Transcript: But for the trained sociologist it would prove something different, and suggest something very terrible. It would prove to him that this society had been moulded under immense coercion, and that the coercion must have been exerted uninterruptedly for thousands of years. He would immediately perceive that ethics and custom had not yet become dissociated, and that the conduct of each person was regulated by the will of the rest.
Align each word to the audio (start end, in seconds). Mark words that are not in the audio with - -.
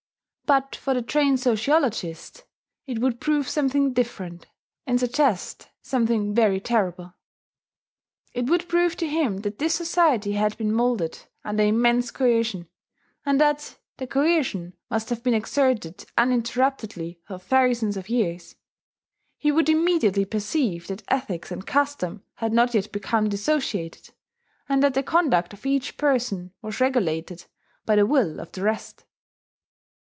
But 0.47 0.75
for 0.75 0.93
the 0.93 1.01
trained 1.01 1.39
sociologist 1.39 2.43
it 2.85 2.99
would 2.99 3.21
prove 3.21 3.47
something 3.47 3.93
different, 3.93 4.47
and 4.85 4.99
suggest 4.99 5.69
something 5.81 6.33
very 6.35 6.59
terrible. 6.59 7.13
It 8.33 8.47
would 8.49 8.67
prove 8.67 8.97
to 8.97 9.07
him 9.07 9.37
that 9.43 9.59
this 9.59 9.73
society 9.75 10.33
had 10.33 10.57
been 10.57 10.73
moulded 10.73 11.19
under 11.45 11.63
immense 11.63 12.11
coercion, 12.11 12.67
and 13.25 13.39
that 13.39 13.77
the 13.95 14.05
coercion 14.05 14.73
must 14.89 15.09
have 15.09 15.23
been 15.23 15.33
exerted 15.33 16.05
uninterruptedly 16.17 17.21
for 17.25 17.39
thousands 17.39 17.95
of 17.95 18.09
years. 18.09 18.57
He 19.37 19.53
would 19.53 19.69
immediately 19.69 20.25
perceive 20.25 20.87
that 20.87 21.03
ethics 21.07 21.49
and 21.51 21.65
custom 21.65 22.25
had 22.35 22.51
not 22.51 22.73
yet 22.73 22.91
become 22.91 23.29
dissociated, 23.29 24.13
and 24.67 24.83
that 24.83 24.95
the 24.95 25.03
conduct 25.03 25.53
of 25.53 25.65
each 25.65 25.95
person 25.95 26.51
was 26.61 26.81
regulated 26.81 27.45
by 27.85 27.95
the 27.95 28.05
will 28.05 28.41
of 28.41 28.51
the 28.51 28.63
rest. 28.63 29.05